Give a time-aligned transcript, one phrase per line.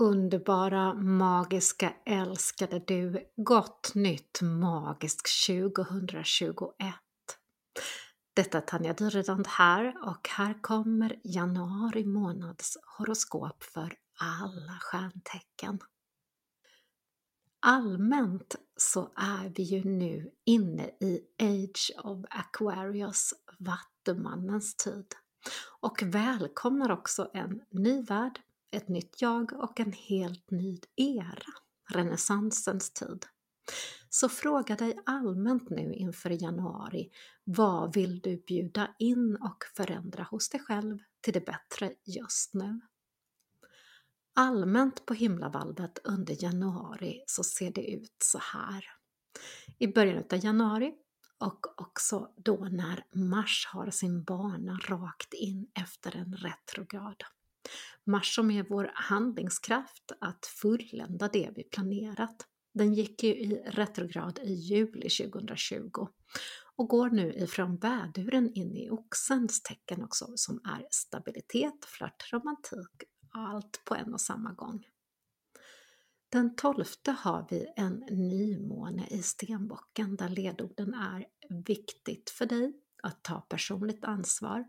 [0.00, 6.74] Underbara, magiska, älskade du, gott nytt magiskt 2021.
[8.34, 15.78] Detta är Tanja Dyredand här och här kommer januari månads horoskop för alla stjärntecken.
[17.60, 25.14] Allmänt så är vi ju nu inne i Age of Aquarius, Vattumannens tid
[25.80, 31.52] och välkomnar också en ny värld ett nytt jag och en helt ny era,
[31.88, 33.26] renässansens tid.
[34.08, 37.10] Så fråga dig allmänt nu inför januari,
[37.44, 42.80] vad vill du bjuda in och förändra hos dig själv till det bättre just nu?
[44.34, 48.84] Allmänt på himlavalvet under januari så ser det ut så här.
[49.78, 50.92] I början av januari
[51.38, 57.24] och också då när Mars har sin bana rakt in efter en retrograd.
[58.10, 62.46] Mars som är vår handlingskraft att fullända det vi planerat.
[62.74, 66.08] Den gick ju i retrograd i juli 2020
[66.76, 73.04] och går nu ifrån väduren in i oxens tecken också som är stabilitet, flört, romantik,
[73.30, 74.86] allt på en och samma gång.
[76.28, 81.26] Den 12 har vi en nymåne i stenbocken där ledorden är
[81.66, 82.72] viktigt för dig
[83.02, 84.64] att ta personligt ansvar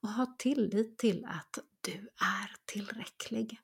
[0.00, 3.60] och ha tillit till att du är tillräcklig.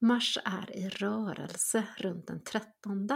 [0.00, 3.08] Mars är i rörelse runt den 13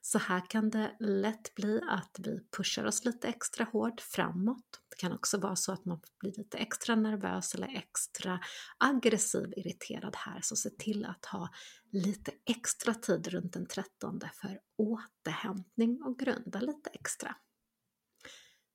[0.00, 4.80] så här kan det lätt bli att vi pushar oss lite extra hårt framåt.
[4.90, 8.40] Det kan också vara så att man blir lite extra nervös eller extra
[8.78, 11.48] aggressiv, irriterad här, så se till att ha
[11.92, 17.36] lite extra tid runt den 13 för återhämtning och grunda lite extra.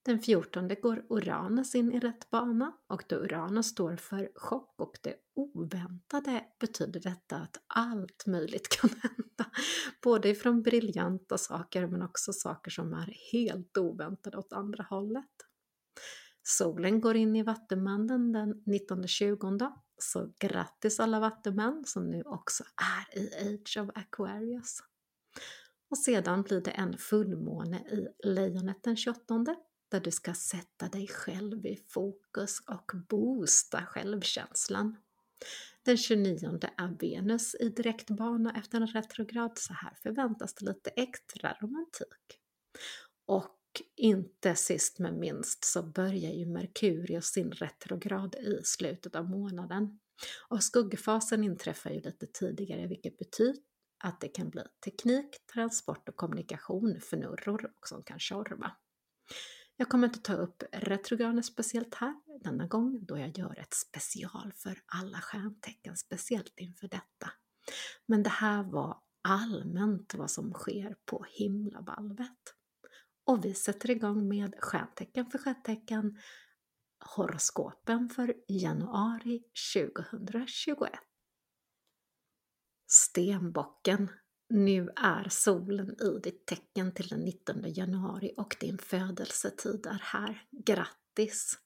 [0.06, 4.98] Den 14 går Uranus in i rätt bana och då Uranus står för chock och
[5.02, 9.52] det oväntade betyder detta att allt möjligt kan hända.
[10.04, 15.26] Både ifrån briljanta saker men också saker som är helt oväntade åt andra hållet.
[16.44, 23.20] Solen går in i Vattumannen den 19-20 så grattis alla vattumän som nu också är
[23.20, 24.80] i Age of Aquarius.
[25.90, 29.56] Och sedan blir det en fullmåne i Lejonet den 28
[29.90, 34.98] där du ska sätta dig själv i fokus och boosta självkänslan.
[35.84, 41.58] Den 29 är Venus i direktbana efter en retrograd, så här förväntas det lite extra
[41.62, 42.40] romantik.
[43.26, 43.56] Och
[43.96, 50.00] inte sist men minst så börjar ju Merkurius sin retrograd i slutet av månaden.
[50.48, 53.62] Och skuggfasen inträffar ju lite tidigare vilket betyder
[54.04, 58.72] att det kan bli teknik, transport och kommunikation fnurror och som kan tjorva.
[59.82, 64.54] Jag kommer inte ta upp retrograner speciellt här denna gång då jag gör ett special
[64.56, 67.32] för alla stjärntecken speciellt inför detta.
[68.06, 72.56] Men det här var allmänt vad som sker på himlavalvet.
[73.26, 76.18] Och vi sätter igång med stjärntecken för stjärntecken,
[77.16, 79.44] horoskopen för januari
[79.76, 80.92] 2021.
[82.88, 84.10] Stenbocken
[84.50, 90.44] nu är solen i ditt tecken till den 19 januari och din födelsetid är här.
[90.52, 91.58] Grattis!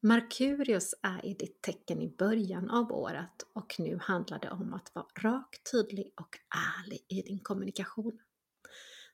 [0.00, 4.94] Merkurius är i ditt tecken i början av året och nu handlar det om att
[4.94, 6.38] vara rak, tydlig och
[6.78, 8.18] ärlig i din kommunikation.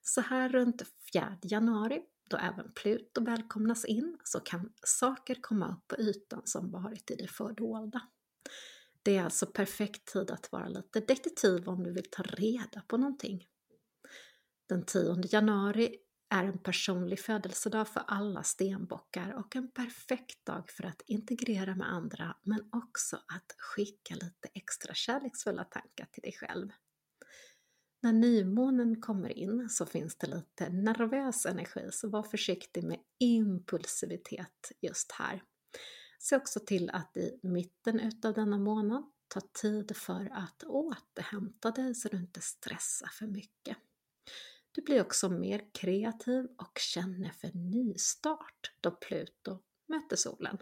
[0.03, 0.83] Så här runt
[1.13, 6.71] 4 januari, då även Pluto välkomnas in, så kan saker komma upp på ytan som
[6.71, 8.01] varit i det fördolda.
[9.03, 12.97] Det är alltså perfekt tid att vara lite detektiv om du vill ta reda på
[12.97, 13.47] någonting.
[14.69, 15.97] Den 10 januari
[16.31, 21.93] är en personlig födelsedag för alla stenbockar och en perfekt dag för att integrera med
[21.93, 26.69] andra men också att skicka lite extra kärleksfulla tankar till dig själv.
[28.03, 34.73] När nymånen kommer in så finns det lite nervös energi så var försiktig med impulsivitet
[34.81, 35.43] just här.
[36.19, 41.95] Se också till att i mitten utav denna månad ta tid för att återhämta dig
[41.95, 43.77] så du inte stressar för mycket.
[44.73, 50.59] Du blir också mer kreativ och känner för nystart då Pluto möter solen.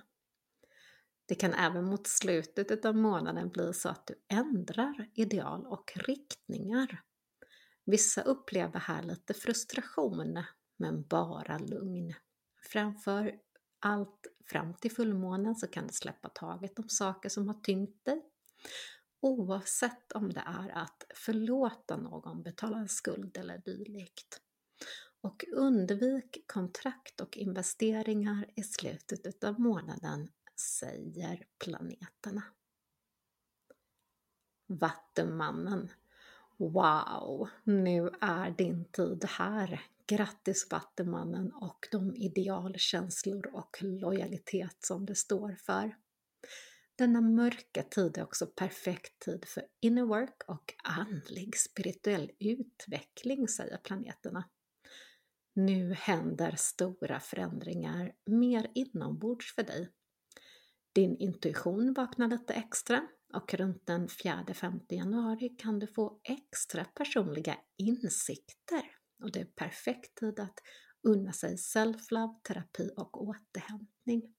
[1.26, 7.02] Det kan även mot slutet av månaden bli så att du ändrar ideal och riktningar.
[7.84, 10.44] Vissa upplever här lite frustration,
[10.76, 12.14] men bara lugn.
[12.62, 13.45] Framför
[13.80, 18.22] allt fram till fullmånen så kan du släppa taget om saker som har tyngt dig.
[19.20, 24.40] Oavsett om det är att förlåta någon, betala en skuld eller dylikt.
[25.20, 30.28] Och undvik kontrakt och investeringar i slutet av månaden,
[30.60, 32.42] säger planeterna.
[34.66, 35.90] Vattumannen.
[36.56, 39.82] Wow, nu är din tid här.
[40.08, 45.96] Grattis Vattumannen och de idealkänslor och lojalitet som det står för.
[46.98, 53.76] Denna mörka tid är också perfekt tid för inner work och andlig spirituell utveckling, säger
[53.76, 54.48] planeterna.
[55.54, 59.88] Nu händer stora förändringar mer inombords för dig.
[60.92, 67.56] Din intuition vaknar lite extra och runt den 4-5 januari kan du få extra personliga
[67.76, 70.58] insikter och det är perfekt tid att
[71.02, 74.34] unna sig self-love, terapi och återhämtning.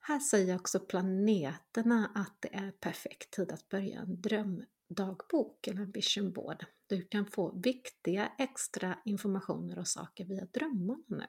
[0.00, 5.90] Här säger också planeterna att det är perfekt tid att börja en drömdagbok eller en
[5.90, 6.64] vision board.
[6.86, 11.26] Du kan få viktiga extra informationer och saker via drömmarna nu.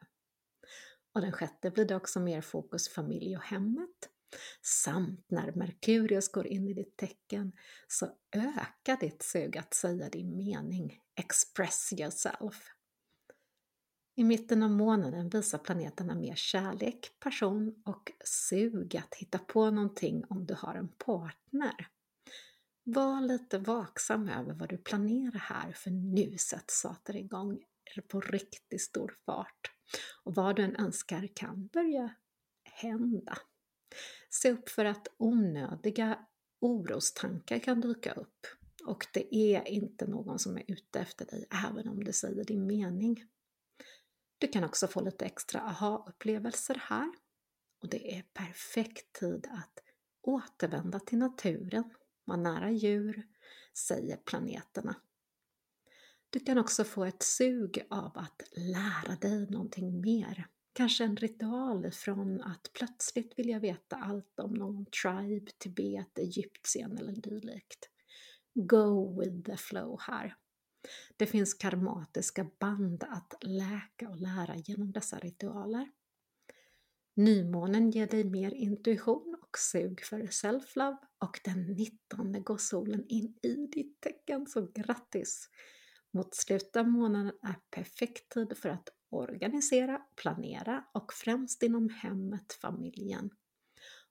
[1.13, 4.09] Och den sjätte blir det också mer fokus familj och hemmet.
[4.61, 7.51] Samt när Merkurius går in i ditt tecken
[7.87, 12.73] så ökar ditt sug att säga din mening, express yourself.
[14.15, 20.23] I mitten av månaden visar planeterna mer kärlek, passion och sug att hitta på någonting
[20.29, 21.87] om du har en partner.
[22.83, 27.63] Var lite vaksam över vad du planerar här för nu sätts saker igång
[28.07, 29.71] på riktigt stor fart.
[30.23, 32.15] Och vad du än önskar kan börja
[32.63, 33.37] hända.
[34.29, 36.19] Se upp för att onödiga
[36.59, 38.47] orostankar kan dyka upp
[38.85, 42.67] och det är inte någon som är ute efter dig även om du säger din
[42.67, 43.25] mening.
[44.37, 47.11] Du kan också få lite extra aha-upplevelser här
[47.81, 49.79] och det är perfekt tid att
[50.21, 51.83] återvända till naturen,
[52.25, 53.27] vara nära djur,
[53.77, 54.95] säger planeterna.
[56.29, 60.47] Du kan också få ett sug av att lära dig någonting mer.
[60.73, 67.13] Kanske en ritual från att plötsligt vilja veta allt om någon tribe, Tibet, Egyptien eller
[67.13, 67.89] dylikt.
[68.53, 70.35] Go with the flow här.
[71.17, 75.91] Det finns karmatiska band att läka och lära genom dessa ritualer.
[77.15, 83.37] Nymånen ger dig mer intuition och sug för self-love och den 19 går solen in
[83.41, 85.49] i ditt tecken, så grattis!
[86.13, 92.53] Mot slutet av månaden är perfekt tid för att organisera, planera och främst inom hemmet,
[92.53, 93.29] familjen.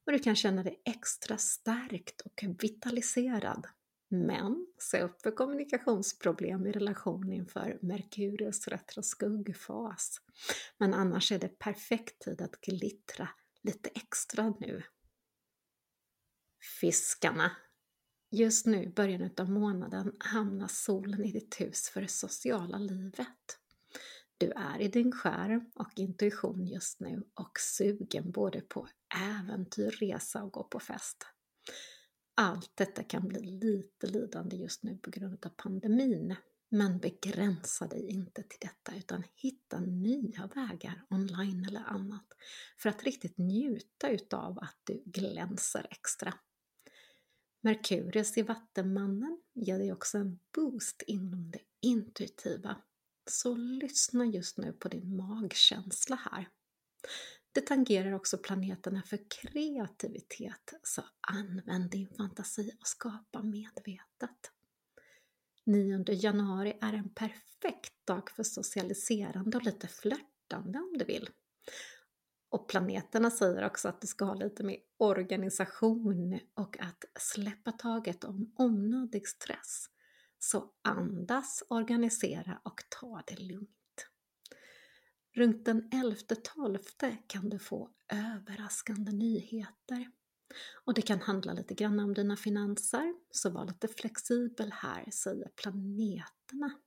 [0.06, 3.66] Och du kan känna dig extra stärkt och vitaliserad
[4.08, 10.20] men se upp för kommunikationsproblem i relation inför Merkurius retroskuggfas.
[10.78, 13.28] Men annars är det perfekt tid att glittra
[13.62, 14.82] lite extra nu.
[16.80, 17.56] Fiskarna.
[18.30, 23.58] Just nu, i början av månaden, hamnar solen i ditt hus för det sociala livet.
[24.42, 28.88] Du är i din skärm och intuition just nu och sugen både på
[29.38, 31.26] äventyr, resa och gå på fest.
[32.34, 36.36] Allt detta kan bli lite lidande just nu på grund av pandemin.
[36.68, 42.26] Men begränsa dig inte till detta utan hitta nya vägar online eller annat
[42.78, 46.34] för att riktigt njuta utav att du glänser extra.
[47.60, 52.76] Merkurius i Vattenmannen ger dig också en boost inom det intuitiva.
[53.26, 56.48] Så lyssna just nu på din magkänsla här.
[57.52, 64.50] Det tangerar också planeterna för kreativitet, så använd din fantasi och skapa medvetet.
[65.64, 71.30] 9 januari är en perfekt dag för socialiserande och lite flörtande om du vill.
[72.48, 78.24] Och planeterna säger också att du ska ha lite mer organisation och att släppa taget
[78.24, 79.88] om onödig stress.
[80.44, 84.08] Så andas, organisera och ta det lugnt.
[85.34, 90.10] Runt den 11-12 kan du få överraskande nyheter.
[90.84, 95.48] Och det kan handla lite grann om dina finanser, så var lite flexibel här, säger
[95.48, 96.78] planeterna.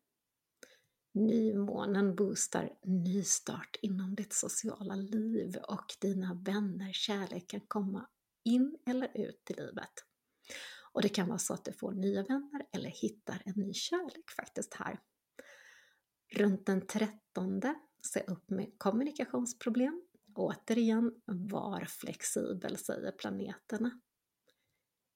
[1.13, 8.09] Nymånen boostar nystart inom ditt sociala liv och dina vänner, kärlek kan komma
[8.43, 9.93] in eller ut i livet.
[10.95, 14.29] Och det kan vara så att du får nya vänner eller hittar en ny kärlek
[14.35, 14.99] faktiskt här.
[16.33, 17.61] Runt den 13
[18.13, 20.01] se upp med kommunikationsproblem.
[20.35, 23.99] Återigen, var flexibel, säger planeterna.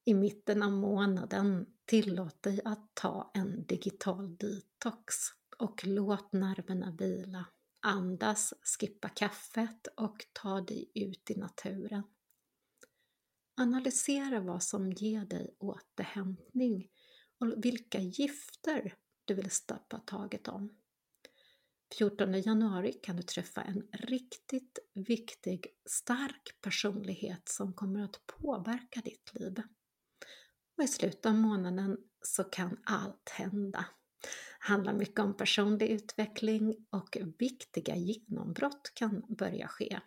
[0.05, 5.15] I mitten av månaden tillåt dig att ta en digital detox
[5.57, 7.45] och låt nerverna vila.
[7.81, 12.03] Andas, skippa kaffet och ta dig ut i naturen.
[13.60, 16.88] Analysera vad som ger dig återhämtning
[17.39, 20.78] och vilka gifter du vill stoppa taget om.
[21.98, 29.34] 14 januari kan du träffa en riktigt viktig, stark personlighet som kommer att påverka ditt
[29.34, 29.62] liv.
[30.78, 33.86] Och i slutet av månaden så kan allt hända.
[34.22, 34.28] Det
[34.74, 40.00] handlar mycket om personlig utveckling och viktiga genombrott kan börja ske.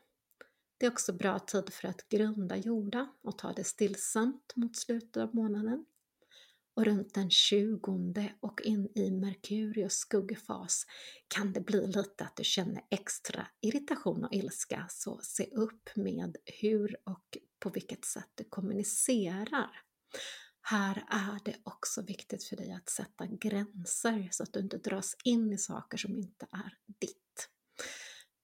[0.83, 5.17] Det är också bra tid för att grunda jorda och ta det stillsamt mot slutet
[5.17, 5.85] av månaden.
[6.77, 10.87] Och runt den 20 och in i Merkurius skuggfas
[11.29, 16.37] kan det bli lite att du känner extra irritation och ilska, så se upp med
[16.61, 19.71] hur och på vilket sätt du kommunicerar.
[20.63, 25.17] Här är det också viktigt för dig att sätta gränser så att du inte dras
[25.25, 27.22] in i saker som inte är ditt.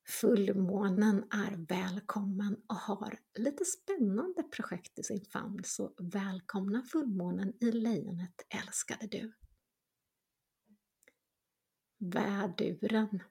[0.09, 7.73] Fullmånen är välkommen och har lite spännande projekt i sin famn, så välkomna fullmånen i
[7.73, 9.33] lejonet älskade du!
[11.99, 13.23] Väduren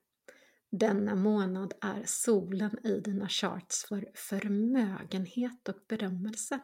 [0.69, 6.59] denna månad är solen i dina charts för förmögenhet och berömmelse.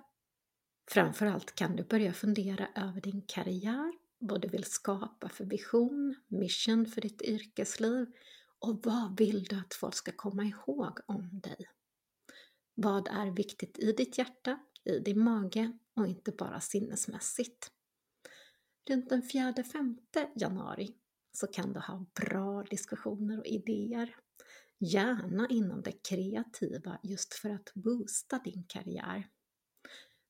[0.91, 6.86] Framförallt kan du börja fundera över din karriär, vad du vill skapa för vision, mission
[6.86, 8.05] för ditt yrkesliv
[8.63, 11.70] och vad vill du att folk ska komma ihåg om dig?
[12.75, 17.72] Vad är viktigt i ditt hjärta, i din mage och inte bara sinnesmässigt?
[18.89, 19.98] Runt den 4-5
[20.36, 20.96] januari
[21.32, 24.15] så kan du ha bra diskussioner och idéer.
[24.79, 29.27] Gärna inom det kreativa just för att boosta din karriär.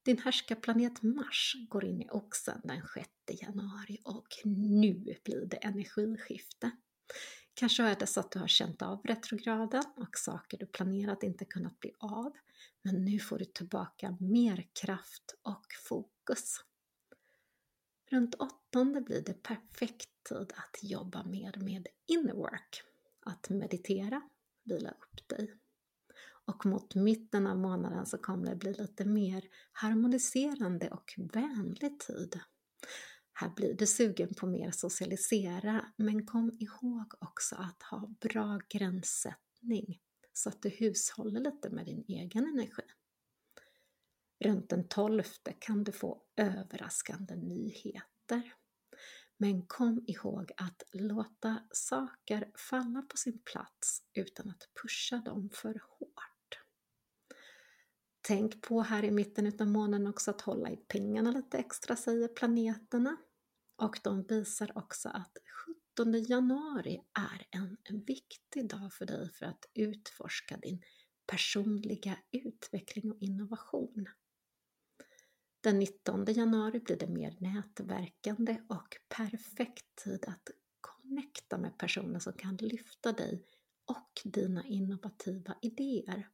[0.05, 6.71] Din härskarplanet Mars går in i Oxen den 6 januari och nu blir det energiskifte.
[7.53, 11.45] Kanske är det så att du har känt av retrograden och saker du planerat inte
[11.45, 12.33] kunnat bli av.
[12.81, 16.63] Men nu får du tillbaka mer kraft och fokus.
[18.09, 22.83] Runt åttonde blir det perfekt tid att jobba mer med inner work.
[23.25, 24.21] Att meditera,
[24.63, 25.53] vila upp dig.
[26.45, 32.39] Och mot mitten av månaden så kommer det bli lite mer harmoniserande och vänlig tid.
[33.33, 39.99] Här blir du sugen på mer socialisera, men kom ihåg också att ha bra gränssättning
[40.33, 42.83] så att du hushåller lite med din egen energi.
[44.39, 45.23] Runt den 12
[45.59, 48.53] kan du få överraskande nyheter.
[49.37, 55.81] Men kom ihåg att låta saker falla på sin plats utan att pusha dem för
[55.89, 56.32] hårt.
[58.27, 62.27] Tänk på här i mitten av månaden också att hålla i pengarna lite extra, säger
[62.27, 63.17] planeterna.
[63.75, 65.37] Och de visar också att
[65.95, 67.47] 17 januari är
[67.83, 70.81] en viktig dag för dig för att utforska din
[71.27, 74.05] personliga utveckling och innovation.
[75.61, 80.49] Den 19 januari blir det mer nätverkande och perfekt tid att
[80.81, 83.43] connecta med personer som kan lyfta dig
[83.85, 86.29] och dina innovativa idéer.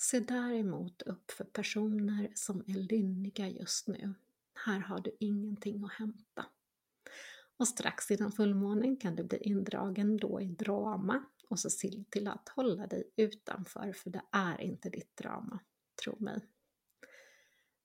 [0.00, 4.14] Se däremot upp för personer som är lynniga just nu.
[4.66, 6.46] Här har du ingenting att hämta.
[7.56, 12.28] Och strax innan fullmånen kan du bli indragen då i drama och så se till
[12.28, 15.60] att hålla dig utanför för det är inte ditt drama,
[16.04, 16.40] tro mig.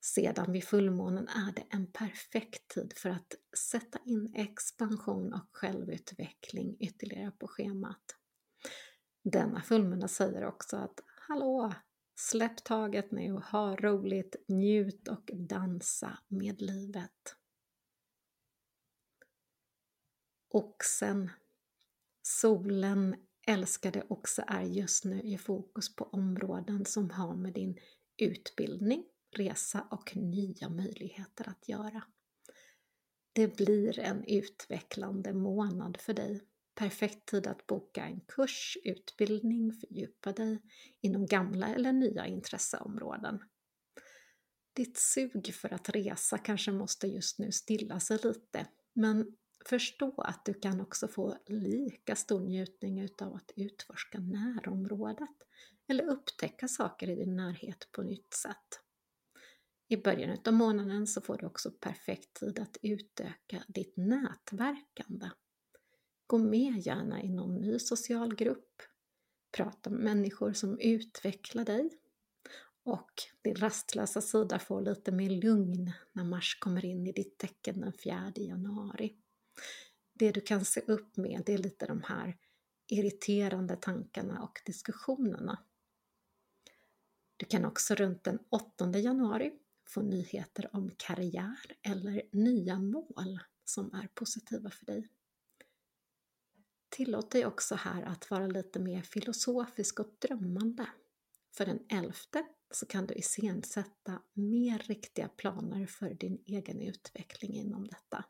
[0.01, 6.77] Sedan vid fullmånen är det en perfekt tid för att sätta in expansion och självutveckling
[6.79, 8.15] ytterligare på schemat.
[9.23, 11.73] Denna fullmåne säger också att Hallå!
[12.15, 17.35] Släpp taget nu, ha roligt, njut och dansa med livet.
[20.49, 21.31] Oxen,
[22.21, 23.15] solen
[23.47, 27.79] älskade oxe är just nu i fokus på områden som har med din
[28.17, 32.03] utbildning, resa och nya möjligheter att göra.
[33.33, 36.41] Det blir en utvecklande månad för dig.
[36.75, 40.61] Perfekt tid att boka en kurs, utbildning, fördjupa dig
[41.01, 43.39] inom gamla eller nya intresseområden.
[44.75, 50.45] Ditt sug för att resa kanske måste just nu stilla sig lite, men förstå att
[50.45, 55.37] du kan också få lika stor njutning utav att utforska närområdet
[55.87, 58.79] eller upptäcka saker i din närhet på nytt sätt.
[59.87, 65.29] I början av månaden så får du också perfekt tid att utöka ditt nätverkande.
[66.33, 68.81] Gå med gärna i någon ny social grupp,
[69.51, 71.89] prata med människor som utvecklar dig
[72.83, 73.11] och
[73.41, 77.93] din rastlösa sida får lite mer lugn när Mars kommer in i ditt tecken den
[77.93, 79.15] 4 januari.
[80.13, 82.37] Det du kan se upp med det är lite de här
[82.87, 85.63] irriterande tankarna och diskussionerna.
[87.37, 89.53] Du kan också runt den 8 januari
[89.87, 95.09] få nyheter om karriär eller nya mål som är positiva för dig.
[96.95, 100.87] Tillåt dig också här att vara lite mer filosofisk och drömmande.
[101.57, 102.13] För den 11
[102.71, 108.25] så kan du iscensätta mer riktiga planer för din egen utveckling inom detta.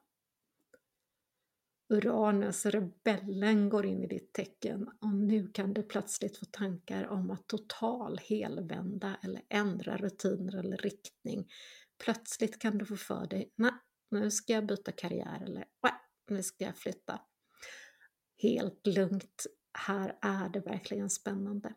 [1.89, 7.32] Uranus, rebellen, går in i ditt tecken och nu kan du plötsligt få tankar om
[7.32, 11.48] att total helvända eller ändra rutiner eller riktning.
[12.03, 13.74] Plötsligt kan du få för dig, nej,
[14.12, 15.93] nu ska jag byta karriär eller nej,
[16.29, 17.22] nu ska jag flytta.
[18.38, 21.74] Helt lugnt, här är det verkligen spännande.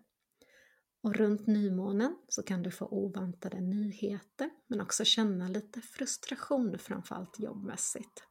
[1.03, 7.39] Och runt nymånen så kan du få oväntade nyheter men också känna lite frustration framförallt
[7.39, 8.23] jobbmässigt.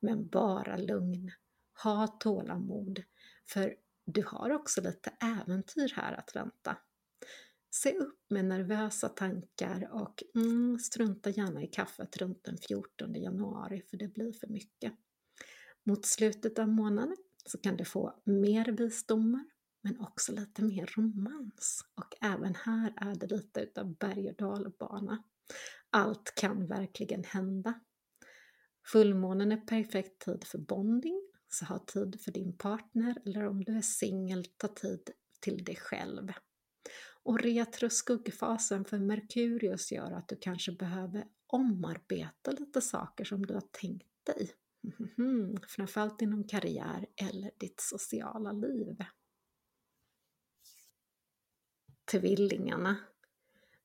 [0.00, 1.30] Men bara lugn.
[1.82, 3.02] Ha tålamod.
[3.48, 3.74] För
[4.06, 6.76] du har också lite äventyr här att vänta.
[7.70, 13.82] Se upp med nervösa tankar och mm, strunta gärna i kaffet runt den 14 januari
[13.90, 14.92] för det blir för mycket.
[15.84, 17.16] Mot slutet av månaden
[17.48, 19.44] så kan du få mer visdomar
[19.82, 21.84] men också lite mer romans.
[21.94, 25.22] Och även här är det lite utav berg och dalbana.
[25.90, 27.80] Allt kan verkligen hända.
[28.92, 33.76] Fullmånen är perfekt tid för bonding, så ha tid för din partner eller om du
[33.76, 36.32] är singel, ta tid till dig själv.
[37.22, 43.54] Och retro skuggfasen för Merkurius gör att du kanske behöver omarbeta lite saker som du
[43.54, 44.50] har tänkt dig.
[45.18, 48.96] Mm, framförallt inom karriär eller ditt sociala liv.
[52.10, 52.96] Tvillingarna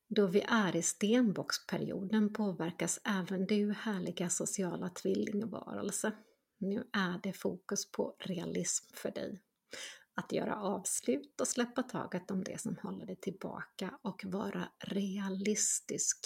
[0.09, 6.11] då vi är i stenbocksperioden påverkas även du härliga sociala tvillingvarelse.
[6.57, 9.41] Nu är det fokus på realism för dig.
[10.13, 16.17] Att göra avslut och släppa taget om det som håller dig tillbaka och vara realistisk.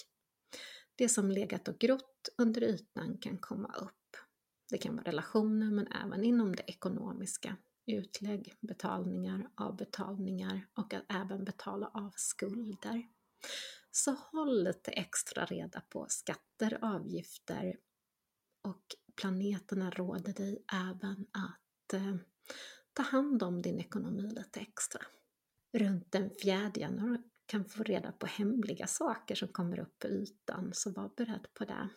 [0.95, 4.00] Det som legat och grott under ytan kan komma upp.
[4.71, 7.57] Det kan vara relationer men även inom det ekonomiska.
[7.85, 13.07] Utlägg, betalningar, avbetalningar och att även betala av skulder.
[13.91, 17.77] Så håll lite extra reda på skatter, avgifter
[18.63, 18.83] och
[19.15, 22.15] planeterna råder dig även att eh,
[22.93, 25.01] ta hand om din ekonomi lite extra.
[25.73, 30.69] Runt den 4 januari kan få reda på hemliga saker som kommer upp på ytan,
[30.73, 31.89] så var beredd på det.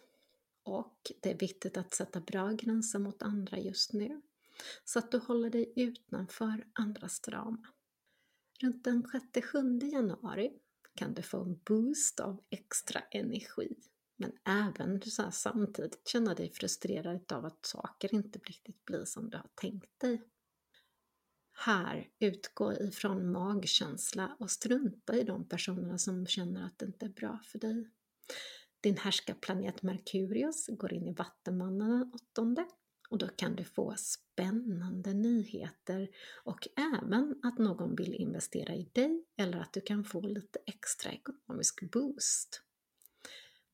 [0.64, 4.22] Och det är viktigt att sätta bra gränser mot andra just nu,
[4.85, 7.66] så att du håller dig utanför andras drama.
[8.61, 10.53] Runt den 6-7 januari
[10.94, 13.77] kan du få en boost av extra energi.
[14.16, 19.37] Men även så samtidigt känna dig frustrerad av att saker inte riktigt blir som du
[19.37, 20.22] har tänkt dig.
[21.57, 27.11] Här, utgå ifrån magkänsla och strunta i de personerna som känner att det inte är
[27.11, 27.90] bra för dig.
[28.85, 32.66] Din härskarplanet Merkurius går in i Vattenmannen den åttonde
[33.11, 36.09] och då kan du få spännande nyheter
[36.44, 41.12] och även att någon vill investera i dig eller att du kan få lite extra
[41.12, 42.62] ekonomisk boost.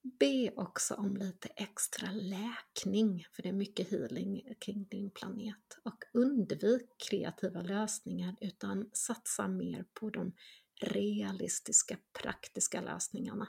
[0.03, 5.79] Be också om lite extra läkning, för det är mycket healing kring din planet.
[5.85, 10.33] Och undvik kreativa lösningar utan satsa mer på de
[10.81, 13.49] realistiska, praktiska lösningarna.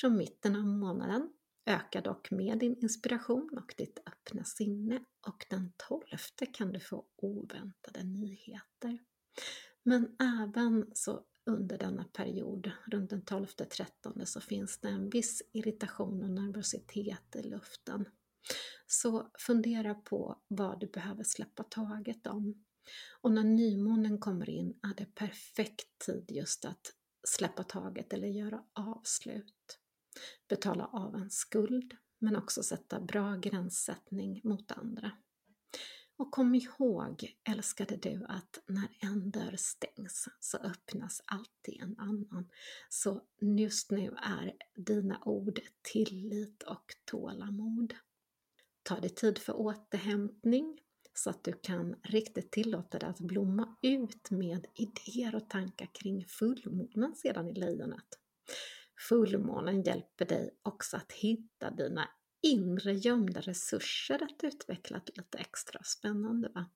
[0.00, 1.30] Från mitten av månaden
[1.68, 6.02] Öka dock med din inspiration och ditt öppna sinne och den 12
[6.52, 8.98] kan du få oväntade nyheter.
[9.82, 16.22] Men även så under denna period, runt den 12-13, så finns det en viss irritation
[16.22, 18.04] och nervositet i luften.
[18.86, 22.64] Så fundera på vad du behöver släppa taget om.
[23.20, 26.94] Och när nymånen kommer in är det perfekt tid just att
[27.28, 29.78] släppa taget eller göra avslut
[30.48, 35.12] betala av en skuld, men också sätta bra gränssättning mot andra.
[36.16, 42.48] Och kom ihåg, älskade du, att när en dörr stängs så öppnas alltid en annan.
[42.88, 47.94] Så just nu är dina ord tillit och tålamod.
[48.82, 50.80] Ta dig tid för återhämtning
[51.14, 56.24] så att du kan riktigt tillåta dig att blomma ut med idéer och tankar kring
[56.24, 58.18] fullmånen sedan i lejonet.
[58.98, 62.08] Fullmånen hjälper dig också att hitta dina
[62.42, 66.48] inre gömda resurser att utveckla lite extra spännande.
[66.54, 66.70] Va?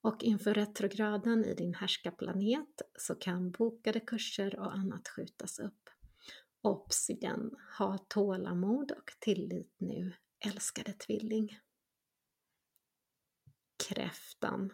[0.00, 5.90] Och inför retrograden i din härskarplanet så kan bokade kurser och annat skjutas upp.
[6.62, 10.12] Obs igen, ha tålamod och tillit nu,
[10.46, 11.58] älskade tvilling.
[13.88, 14.72] Kräftan.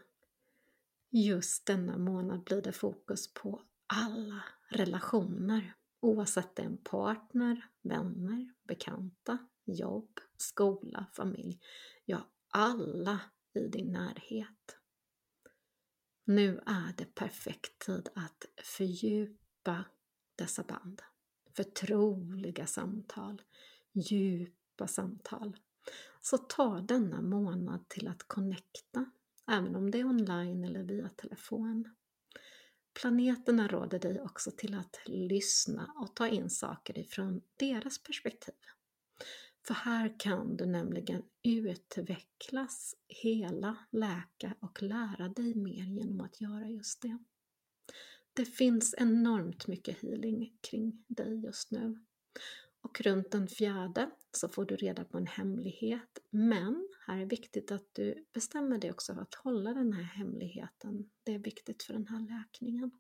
[1.11, 8.55] Just denna månad blir det fokus på alla relationer Oavsett det är en partner, vänner,
[8.63, 11.61] bekanta, jobb, skola, familj,
[12.05, 13.21] ja alla
[13.55, 14.77] i din närhet.
[16.25, 19.85] Nu är det perfekt tid att fördjupa
[20.37, 21.03] dessa band.
[21.57, 23.43] Förtroliga samtal,
[23.93, 25.57] djupa samtal.
[26.21, 29.11] Så ta denna månad till att connecta,
[29.51, 31.95] även om det är online eller via telefon.
[32.95, 38.55] Planeterna råder dig också till att lyssna och ta in saker ifrån deras perspektiv.
[39.67, 46.69] För här kan du nämligen utvecklas, hela, läka och lära dig mer genom att göra
[46.69, 47.19] just det.
[48.35, 52.05] Det finns enormt mycket healing kring dig just nu.
[52.81, 56.19] Och runt den fjärde så får du reda på en hemlighet.
[56.31, 61.11] Men här är viktigt att du bestämmer dig också för att hålla den här hemligheten.
[61.23, 62.91] Det är viktigt för den här läkningen.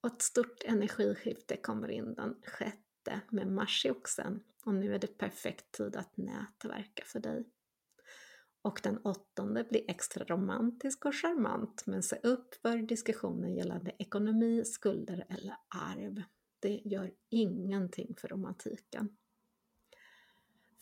[0.00, 4.98] Och ett stort energiskifte kommer in den sjätte med Mars i oxen och nu är
[4.98, 7.44] det perfekt tid att nätverka för dig.
[8.62, 14.64] Och den åttonde blir extra romantisk och charmant men se upp för diskussioner gällande ekonomi,
[14.64, 16.22] skulder eller arv.
[16.60, 19.16] Det gör ingenting för romantiken.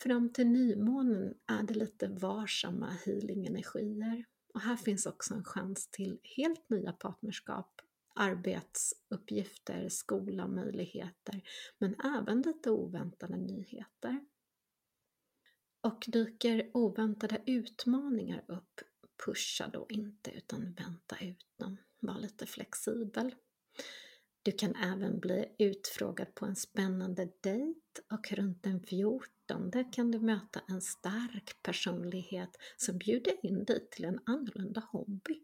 [0.03, 6.21] Fram till nymånen är det lite varsamma healing-energier och här finns också en chans till
[6.37, 7.81] helt nya partnerskap,
[8.15, 11.43] arbetsuppgifter, skola, möjligheter
[11.79, 14.21] men även lite oväntade nyheter.
[15.81, 18.81] Och dyker oväntade utmaningar upp,
[19.25, 21.77] pusha då inte utan vänta ut dem.
[22.01, 23.35] Var lite flexibel.
[24.43, 27.81] Du kan även bli utfrågad på en spännande dejt
[28.13, 29.31] och runt den 14
[29.93, 35.41] kan du möta en stark personlighet som bjuder in dig till en annorlunda hobby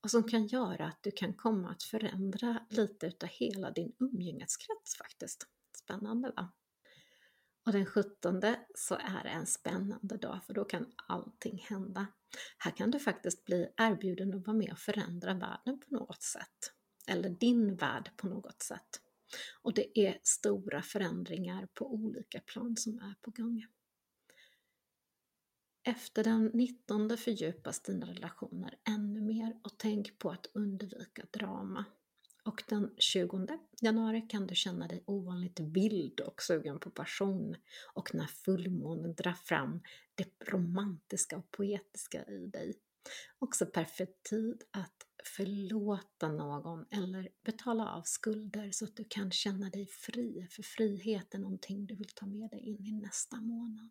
[0.00, 4.96] och som kan göra att du kan komma att förändra lite utav hela din umgängeskrets
[4.98, 5.46] faktiskt.
[5.76, 6.52] Spännande va?
[7.66, 8.42] Och den 17
[8.74, 12.06] så är det en spännande dag för då kan allting hända.
[12.58, 16.79] Här kan du faktiskt bli erbjuden att vara med och förändra världen på något sätt.
[17.10, 19.00] Eller din värld på något sätt.
[19.62, 23.66] Och det är stora förändringar på olika plan som är på gång.
[25.82, 31.84] Efter den 19 fördjupas dina relationer ännu mer och tänk på att undvika drama.
[32.44, 37.56] Och den 20 januari kan du känna dig ovanligt vild och sugen på passion
[37.94, 39.80] och när fullmånen drar fram
[40.14, 42.74] det romantiska och poetiska i dig.
[43.38, 49.70] Också perfekt tid att förlåta någon eller betala av skulder så att du kan känna
[49.70, 53.90] dig fri, för frihet är någonting du vill ta med dig in i nästa månad.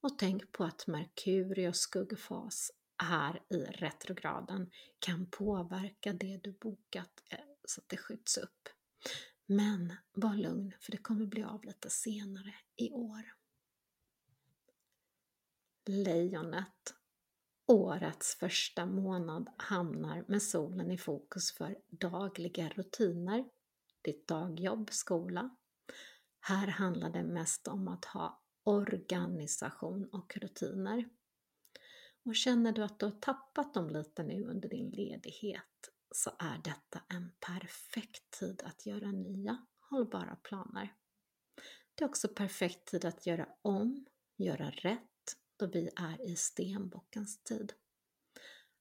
[0.00, 2.70] Och tänk på att Merkurius skuggfas
[3.02, 8.68] här i retrograden kan påverka det du bokat eh, så att det skjuts upp.
[9.46, 13.34] Men var lugn för det kommer bli av lite senare i år.
[15.86, 16.94] Lejonet.
[17.66, 23.44] Årets första månad hamnar med solen i fokus för dagliga rutiner,
[24.02, 25.56] ditt dagjobb, skola.
[26.40, 31.08] Här handlar det mest om att ha organisation och rutiner.
[32.24, 36.60] Och känner du att du har tappat dem lite nu under din ledighet så är
[36.64, 40.94] detta en perfekt tid att göra nya hållbara planer.
[41.94, 45.13] Det är också perfekt tid att göra om, göra rätt
[45.56, 47.72] då vi är i stenbockens tid.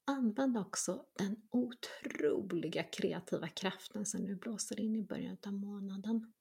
[0.05, 6.33] Använd också den otroliga kreativa kraften som nu blåser in i början av månaden.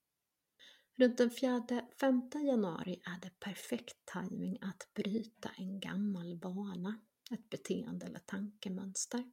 [0.97, 8.07] Runt den 4-5 januari är det perfekt timing att bryta en gammal vana, ett beteende
[8.07, 9.25] eller tankemönster.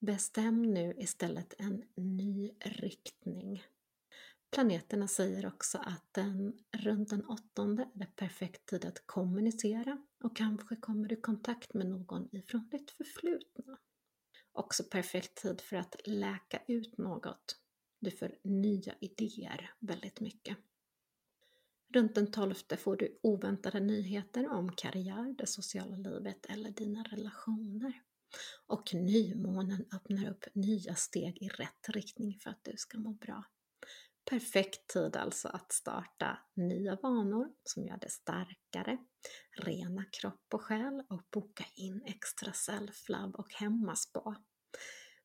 [0.00, 3.62] Bestäm nu istället en ny riktning.
[4.50, 10.36] Planeterna säger också att den, runt den åttonde är det perfekt tid att kommunicera och
[10.36, 13.78] kanske kommer du i kontakt med någon ifrån ditt förflutna.
[14.52, 17.56] Också perfekt tid för att läka ut något
[17.98, 20.56] du får nya idéer väldigt mycket.
[21.94, 28.02] Runt den 12 får du oväntade nyheter om karriär, det sociala livet eller dina relationer.
[28.66, 33.44] Och nymånen öppnar upp nya steg i rätt riktning för att du ska må bra.
[34.30, 38.98] Perfekt tid alltså att starta nya vanor som gör dig starkare,
[39.56, 44.44] rena kropp och själ och boka in extra self-love och hemmaspa.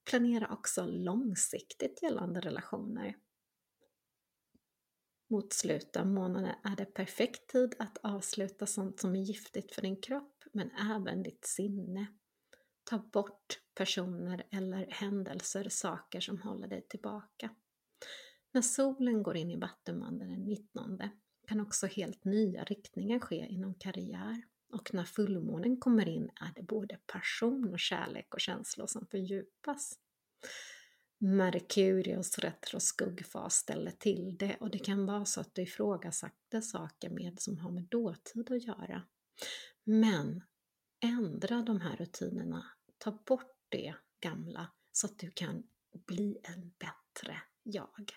[0.10, 3.16] Planera också långsiktigt gällande relationer.
[5.30, 9.82] Mot slutet av månaden är det perfekt tid att avsluta sånt som är giftigt för
[9.82, 12.08] din kropp, men även ditt sinne.
[12.84, 17.56] Ta bort personer eller händelser, saker som håller dig tillbaka.
[18.54, 21.02] När solen går in i Vattumannen den 19
[21.48, 24.42] kan också helt nya riktningar ske inom karriär,
[24.74, 30.00] och när fullmånen kommer in är det både passion och kärlek och känslor som fördjupas.
[31.18, 37.40] Merkurius retroskuggfas ställer till det och det kan vara så att du ifrågasatte saker med
[37.40, 39.04] som har med dåtid att göra.
[39.84, 40.44] Men
[41.04, 42.66] ändra de här rutinerna,
[42.98, 48.14] ta bort det gamla så att du kan bli en bättre jag.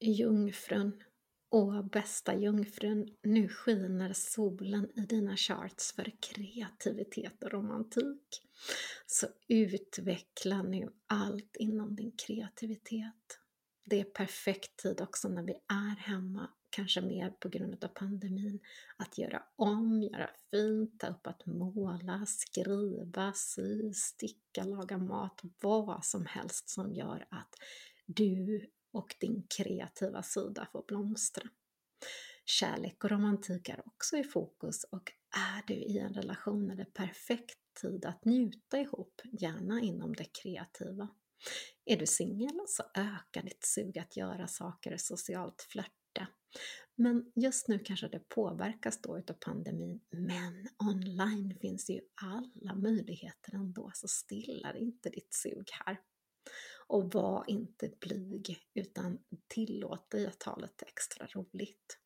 [0.00, 1.02] Jungfrun
[1.52, 8.42] Åh, bästa jungfrun, nu skiner solen i dina charts för kreativitet och romantik.
[9.06, 13.38] Så utveckla nu allt inom din kreativitet.
[13.84, 18.60] Det är perfekt tid också när vi är hemma, kanske mer på grund av pandemin,
[18.96, 26.04] att göra om, göra fint, ta upp att måla, skriva, sy, sticka, laga mat, vad
[26.04, 27.54] som helst som gör att
[28.06, 31.48] du och din kreativa sida får blomstra.
[32.44, 36.94] Kärlek och romantik är också i fokus och är du i en relation är det
[36.94, 41.08] perfekt tid att njuta ihop, gärna inom det kreativa.
[41.84, 46.26] Är du singel så ökar ditt sug att göra saker socialt flörta.
[46.94, 53.54] Men just nu kanske det påverkas då utav pandemin, men online finns ju alla möjligheter
[53.54, 56.00] ändå, så stillar inte ditt sug här.
[56.90, 61.98] Och var inte blyg, utan tillåt dig att ha lite extra roligt.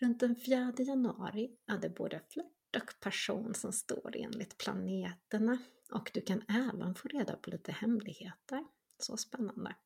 [0.00, 5.58] Runt den 4 januari är det både flört och passion som står enligt planeterna
[5.92, 8.64] och du kan även få reda på lite hemligheter.
[8.98, 9.76] Så spännande!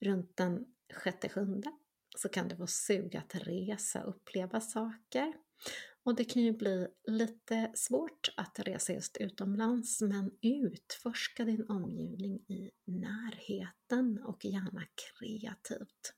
[0.00, 0.66] Runt den
[1.04, 1.62] 6-7
[2.16, 5.34] så kan du få suga att resa och uppleva saker.
[6.04, 12.44] Och det kan ju bli lite svårt att resa just utomlands men utforska din omgivning
[12.48, 16.14] i närheten och gärna kreativt.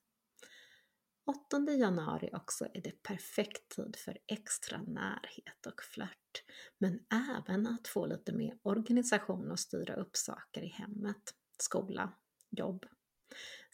[1.27, 6.45] 8 januari också är det perfekt tid för extra närhet och flört,
[6.79, 7.01] men
[7.39, 12.13] även att få lite mer organisation och styra upp saker i hemmet, skola,
[12.51, 12.87] jobb.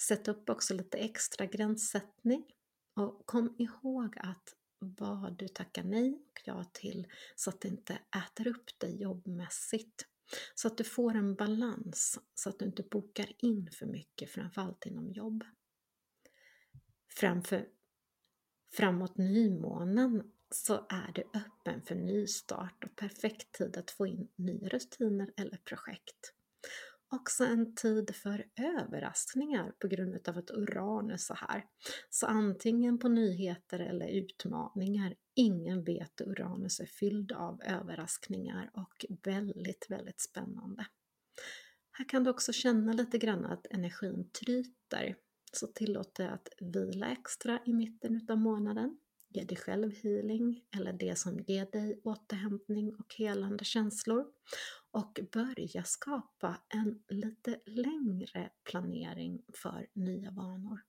[0.09, 2.45] Sätt upp också lite extra gränssättning
[2.97, 7.99] och kom ihåg att vad du tackar nej och ja till så att det inte
[8.27, 10.07] äter upp dig jobbmässigt.
[10.55, 14.87] Så att du får en balans, så att du inte bokar in för mycket, framförallt
[14.87, 15.45] inom jobb.
[17.09, 17.69] Framför,
[18.77, 24.69] framåt nymånen så är du öppen för nystart och perfekt tid att få in nya
[24.69, 26.35] rutiner eller projekt
[27.13, 31.65] också en tid för överraskningar på grund av att Uranus är här.
[32.11, 35.15] Så antingen på nyheter eller utmaningar.
[35.35, 40.87] Ingen vet Uranus är fylld av överraskningar och väldigt, väldigt spännande.
[41.93, 45.17] Här kan du också känna lite grann att energin tryter.
[45.53, 48.99] Så tillåt dig att vila extra i mitten av månaden.
[49.35, 54.27] Ge dig själv healing eller det som ger dig återhämtning och helande känslor
[54.91, 60.81] och börja skapa en lite längre planering för nya vanor.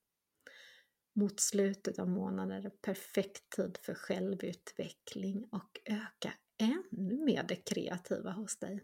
[1.16, 7.56] Mot slutet av månaden är det perfekt tid för självutveckling och öka ännu mer det
[7.56, 8.84] kreativa hos dig.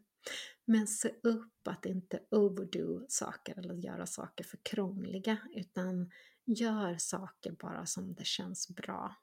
[0.66, 6.12] Men se upp att inte overdo saker eller göra saker för krångliga utan
[6.46, 9.16] gör saker bara som det känns bra.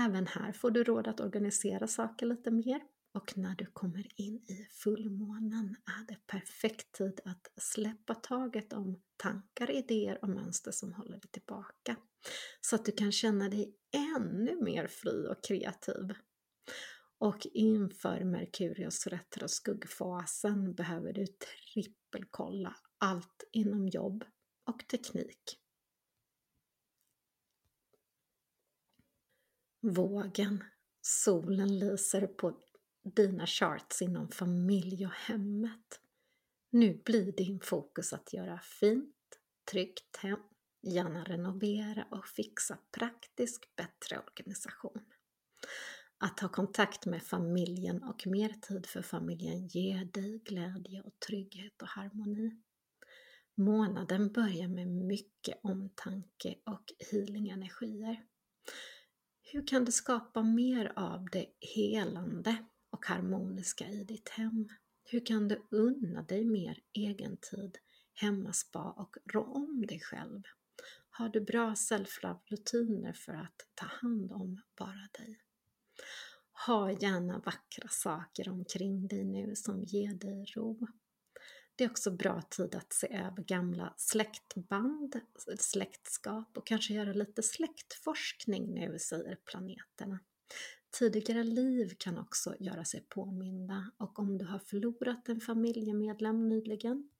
[0.00, 2.80] Även här får du råd att organisera saker lite mer
[3.14, 9.02] och när du kommer in i fullmånen är det perfekt tid att släppa taget om
[9.16, 11.96] tankar, idéer och mönster som håller dig tillbaka.
[12.60, 13.76] Så att du kan känna dig
[14.16, 16.14] ännu mer fri och kreativ.
[17.18, 24.24] Och inför Merkurius retroskuggfasen behöver du trippelkolla allt inom jobb
[24.66, 25.61] och teknik.
[29.84, 30.64] Vågen.
[31.00, 32.60] Solen lyser på
[33.04, 36.00] dina charts inom familj och hemmet.
[36.70, 39.16] Nu blir din fokus att göra fint,
[39.70, 40.38] tryggt hem,
[40.82, 45.04] gärna renovera och fixa praktisk bättre organisation.
[46.18, 51.82] Att ha kontakt med familjen och mer tid för familjen ger dig glädje och trygghet
[51.82, 52.62] och harmoni.
[53.54, 58.26] Månaden börjar med mycket omtanke och healing-energier.
[59.54, 62.56] Hur kan du skapa mer av det helande
[62.90, 64.68] och harmoniska i ditt hem?
[65.04, 67.78] Hur kan du unna dig mer egentid,
[68.14, 70.42] hemmaspa och rå om dig själv?
[71.10, 75.38] Har du bra self-love-rutiner för att ta hand om bara dig?
[76.66, 80.86] Ha gärna vackra saker omkring dig nu som ger dig ro.
[81.76, 85.20] Det är också bra tid att se över gamla släktband,
[85.58, 90.20] släktskap och kanske göra lite släktforskning nu, säger planeterna.
[90.98, 97.10] Tidigare liv kan också göra sig påminda och om du har förlorat en familjemedlem nyligen,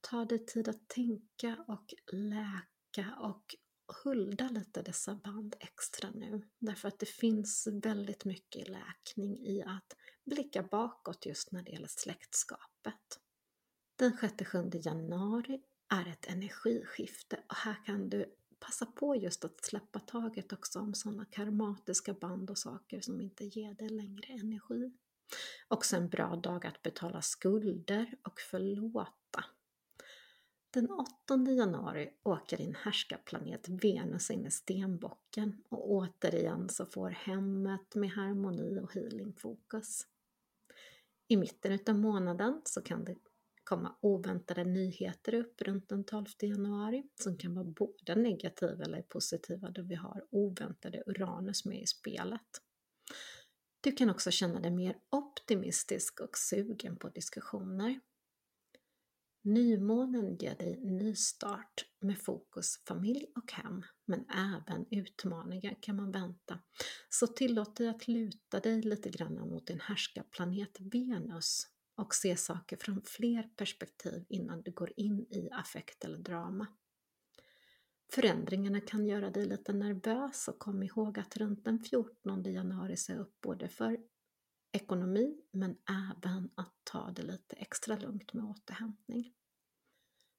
[0.00, 3.56] ta dig tid att tänka och läka och
[4.04, 6.42] hulda lite dessa band extra nu.
[6.58, 11.88] Därför att det finns väldigt mycket läkning i att blicka bakåt just när det gäller
[11.88, 13.21] släktskapet.
[13.96, 20.00] Den 6-7 januari är ett energiskifte och här kan du passa på just att släppa
[20.00, 24.92] taget också om sådana karmatiska band och saker som inte ger dig längre energi.
[25.68, 29.44] Också en bra dag att betala skulder och förlåta.
[30.70, 37.94] Den 8 januari åker din härskarplanet Venus in i stenbocken och återigen så får hemmet
[37.94, 40.06] med harmoni och healing fokus.
[41.28, 43.16] I mitten av månaden så kan det
[43.72, 49.70] komma oväntade nyheter upp runt den 12 januari som kan vara både negativa eller positiva
[49.70, 52.62] då vi har oväntade Uranus med i spelet.
[53.80, 58.00] Du kan också känna dig mer optimistisk och sugen på diskussioner.
[59.44, 66.58] Nymånen ger dig nystart med fokus familj och hem, men även utmaningar kan man vänta.
[67.08, 71.72] Så tillåt dig att luta dig lite grann mot din härskarplanet Venus
[72.02, 76.66] och se saker från fler perspektiv innan du går in i affekt eller drama.
[78.12, 83.14] Förändringarna kan göra dig lite nervös och kom ihåg att runt den 14 januari se
[83.14, 83.98] upp både för
[84.72, 85.76] ekonomi men
[86.16, 89.34] även att ta det lite extra lugnt med återhämtning.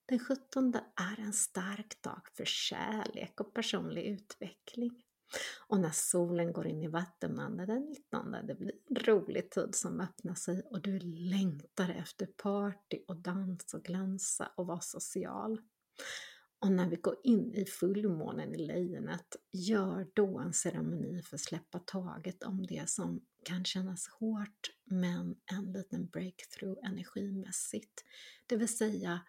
[0.06, 5.04] Den 17 är en stark dag för kärlek och personlig utveckling.
[5.68, 10.02] Och när solen går in i Vattumannen den 19, det blir en rolig tid som
[10.02, 15.62] öppnar sig och du längtar efter party och dans och glänsa och vara social.
[16.60, 21.42] Och när vi går in i fullmånen i lejonet, gör då en ceremoni för att
[21.42, 28.04] släppa taget om det som kan kännas hårt, men en liten breakthrough energimässigt.
[28.48, 29.20] Det vill säga,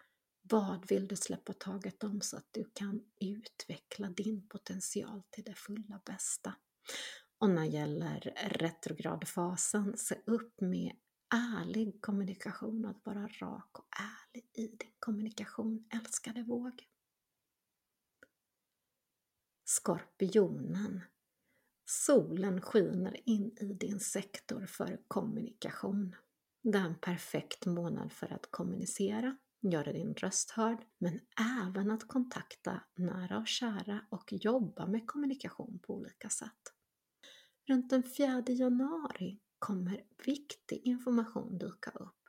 [0.50, 5.54] vad vill du släppa taget om så att du kan utveckla din potential till det
[5.54, 6.54] fulla bästa?
[7.38, 10.96] Och när det gäller retrogradfasen, se upp med
[11.34, 16.88] ärlig kommunikation, att vara rak och ärlig i din kommunikation, älskade våg.
[19.64, 21.00] Skorpionen.
[21.86, 26.16] Solen skiner in i din sektor för kommunikation.
[26.62, 29.36] Det är en perfekt månad för att kommunicera,
[29.70, 31.20] göra din röst hörd, men
[31.62, 36.72] även att kontakta nära och kära och jobba med kommunikation på olika sätt.
[37.68, 42.24] Runt den 4 januari kommer viktig information dyka upp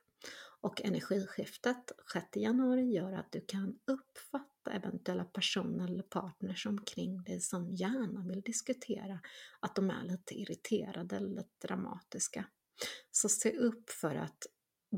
[0.66, 7.42] och energiskiftet 6 januari gör att du kan uppfatta eventuella personer eller partners omkring dig
[7.42, 9.20] som gärna vill diskutera
[9.60, 12.46] att de är lite irriterade eller lite dramatiska.
[13.12, 14.46] Så se upp för att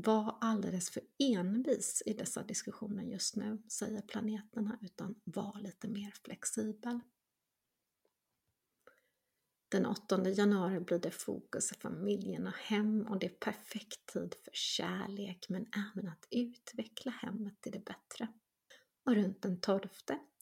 [0.04, 6.14] var alldeles för envis i dessa diskussioner just nu, säger planeterna, utan var lite mer
[6.24, 7.00] flexibel.
[9.68, 14.34] Den 8 januari blir det fokus i familjen och hem och det är perfekt tid
[14.44, 18.28] för kärlek men även att utveckla hemmet till det bättre.
[19.04, 19.88] Och runt den 12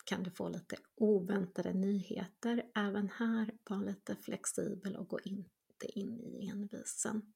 [0.05, 2.71] kan du få lite oväntade nyheter.
[2.75, 7.33] Även här, var lite flexibel och gå inte in i envisen.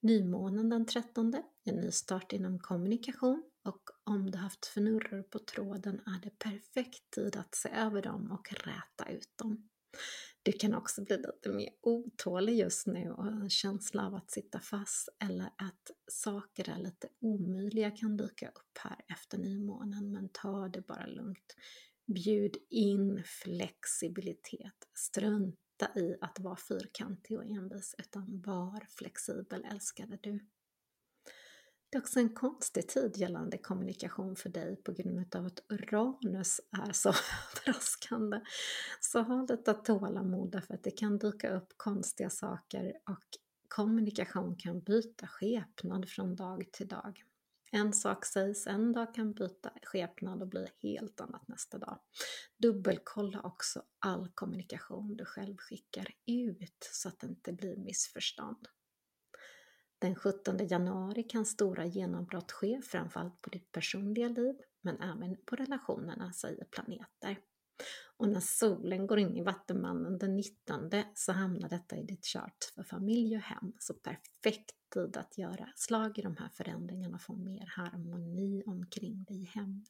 [0.00, 1.34] Nymånen den 13,
[1.64, 7.10] en ny start inom kommunikation och om du haft fnurror på tråden är det perfekt
[7.14, 9.68] tid att se över dem och räta ut dem.
[10.42, 14.60] Du kan också bli lite mer otålig just nu och en känsla av att sitta
[14.60, 20.68] fast eller att saker är lite omöjliga kan dyka upp här efter nymånen men ta
[20.68, 21.54] det bara lugnt.
[22.14, 24.88] Bjud in flexibilitet.
[24.94, 30.40] Strunt strunta i att vara fyrkantig och envis utan var flexibel älskade du.
[31.90, 36.60] Det är också en konstig tid gällande kommunikation för dig på grund av att Uranus
[36.86, 37.08] är så
[37.66, 38.40] överraskande.
[39.00, 43.24] Så ha lite tålamod för att det kan dyka upp konstiga saker och
[43.68, 47.24] kommunikation kan byta skepnad från dag till dag.
[47.70, 51.98] En sak sägs en dag kan byta skepnad och bli helt annat nästa dag.
[52.58, 58.68] Dubbelkolla också all kommunikation du själv skickar ut så att det inte blir missförstånd.
[59.98, 65.56] Den 17 januari kan stora genombrott ske, framförallt på ditt personliga liv, men även på
[65.56, 67.38] relationerna, säger planeter.
[68.18, 72.72] Och när solen går in i Vattumannen den 19 så hamnar detta i ditt chart
[72.74, 77.22] för familj och hem, så perfekt tid att göra slag i de här förändringarna och
[77.22, 79.88] få mer harmoni omkring dig i hemmet.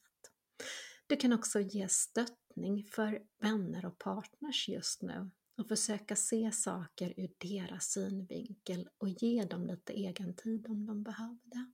[1.07, 7.15] Du kan också ge stöttning för vänner och partners just nu och försöka se saker
[7.17, 11.73] ur deras synvinkel och ge dem lite egen tid om de behöver det.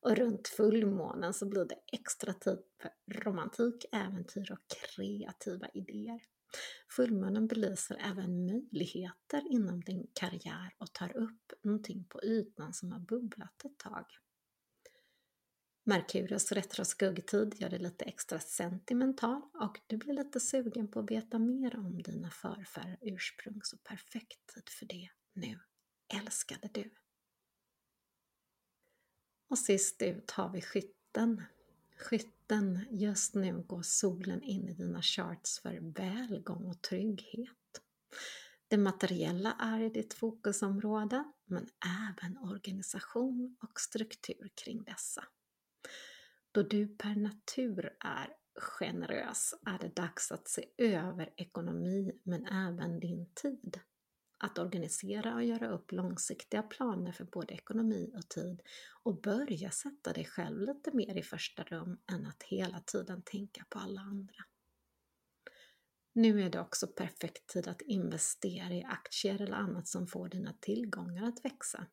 [0.00, 2.90] Och runt fullmånen så blir det extra tid för
[3.24, 6.20] romantik, äventyr och kreativa idéer.
[6.96, 13.00] Fullmånen belyser även möjligheter inom din karriär och tar upp någonting på ytan som har
[13.00, 14.04] bubblat ett tag.
[15.88, 21.38] Merkurius retroskuggtid gör dig lite extra sentimental och du blir lite sugen på att veta
[21.38, 25.58] mer om dina förfäder ursprung, så perfekt tid för det nu,
[26.14, 26.90] älskade du!
[29.48, 31.42] Och sist ut har vi skytten.
[31.96, 37.82] Skytten, just nu går solen in i dina charts för välgång och trygghet.
[38.68, 41.68] Det materiella är i ditt fokusområde, men
[42.10, 45.24] även organisation och struktur kring dessa.
[46.52, 53.00] Då du per natur är generös är det dags att se över ekonomi men även
[53.00, 53.80] din tid.
[54.38, 58.62] Att organisera och göra upp långsiktiga planer för både ekonomi och tid
[59.02, 63.64] och börja sätta dig själv lite mer i första rum än att hela tiden tänka
[63.68, 64.44] på alla andra.
[66.12, 70.52] Nu är det också perfekt tid att investera i aktier eller annat som får dina
[70.60, 71.86] tillgångar att växa.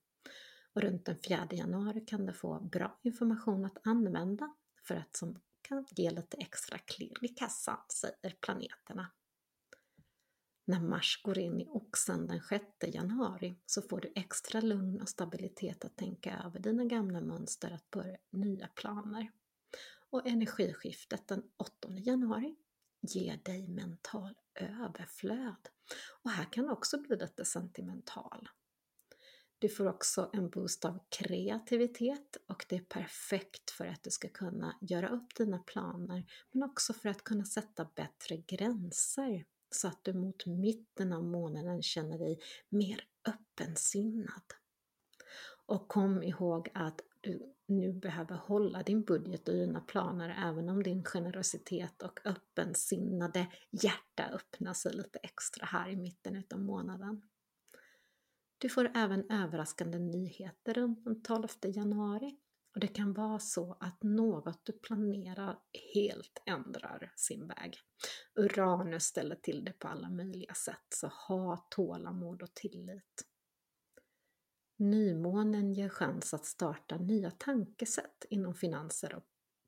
[0.73, 4.55] Och runt den 4 januari kan du få bra information att använda
[4.87, 9.11] för att som kan ge lite extra klirr i kassan, säger planeterna.
[10.65, 15.09] När Mars går in i Oxen den 6 januari så får du extra lugn och
[15.09, 19.31] stabilitet att tänka över dina gamla mönster att börja nya planer.
[20.09, 22.55] Och energiskiftet den 8 januari
[23.01, 25.69] ger dig mental överflöd.
[26.23, 28.49] Och här kan också bli lite sentimental.
[29.59, 34.29] Du får också en boost av kreativitet och det är perfekt för att du ska
[34.29, 39.45] kunna göra upp dina planer men också för att kunna sätta bättre gränser
[39.75, 44.43] så att du mot mitten av månaden känner dig mer öppensinnad.
[45.65, 50.83] Och kom ihåg att du nu behöver hålla din budget och dina planer även om
[50.83, 57.21] din generositet och öppensinnade hjärta öppnar sig lite extra här i mitten av månaden.
[58.57, 62.37] Du får även överraskande nyheter runt den 12 januari
[62.73, 65.59] och det kan vara så att något du planerar
[65.93, 67.77] helt ändrar sin väg.
[68.35, 73.27] Uranus ställer till det på alla möjliga sätt, så ha tålamod och tillit.
[74.77, 79.23] Nymånen ger chans att starta nya tankesätt inom finanser och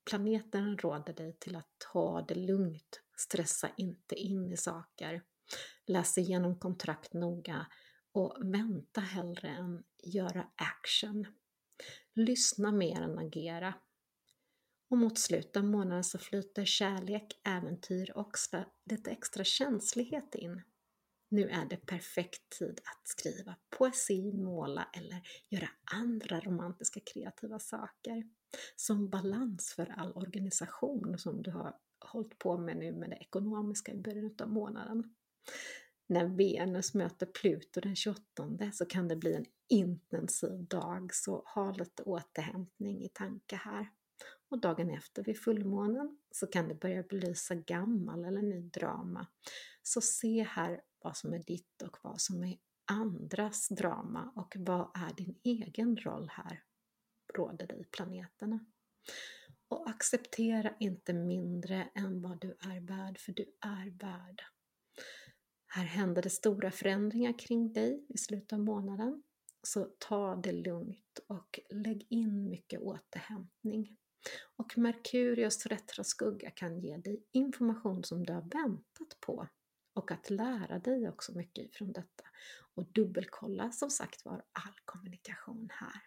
[0.10, 5.24] planeten råder dig till att ta det lugnt, stressa inte in i saker,
[5.86, 7.68] läs igenom kontrakt noga
[8.12, 11.26] och vänta hellre än göra action.
[12.14, 13.74] Lyssna mer än agera.
[14.90, 18.32] Och mot slutet av månaden så flyter kärlek, äventyr och
[18.90, 20.62] lite extra känslighet in.
[21.30, 28.24] Nu är det perfekt tid att skriva poesi, måla eller göra andra romantiska kreativa saker.
[28.76, 33.92] Som balans för all organisation som du har hållit på med nu med det ekonomiska
[33.92, 35.16] i början av månaden
[36.08, 38.22] när Venus möter Pluto den 28
[38.74, 43.89] så kan det bli en intensiv dag, så ha lite återhämtning i tanke här.
[44.49, 49.28] Och dagen efter vid fullmånen så kan det börja belysa gammal eller ny drama.
[49.84, 52.58] Så se här vad som är ditt och vad som är
[52.91, 56.64] andras drama och vad är din egen roll här,
[57.34, 58.66] råder dig planeterna.
[59.68, 64.41] Och acceptera inte mindre än vad du är värd, för du är värd.
[65.76, 69.24] Här händer det stora förändringar kring dig i slutet av månaden.
[69.64, 73.98] Så ta det lugnt och lägg in mycket återhämtning.
[74.56, 79.48] Och Merkurius retroskugga kan ge dig information som du har väntat på
[79.94, 82.24] och att lära dig också mycket ifrån detta.
[82.74, 86.02] Och dubbelkolla som sagt var all kommunikation här.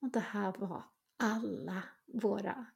[0.00, 0.84] Och det här var
[1.16, 2.66] alla våra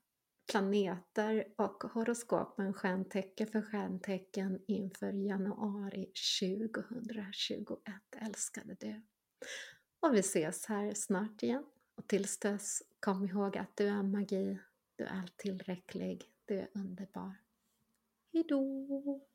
[0.51, 7.79] planeter och horoskopen stjärntecken för stjärntecken inför januari 2021,
[8.17, 9.03] älskade du.
[10.01, 11.65] Och vi ses här snart igen.
[11.95, 14.59] Och tills dess, kom ihåg att du är magi,
[14.97, 17.35] du är tillräcklig, du är underbar.
[18.33, 19.30] Hejdå!